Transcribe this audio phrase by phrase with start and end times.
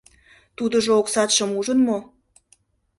[0.57, 1.99] —Тудыжо оксатшым ужын мо?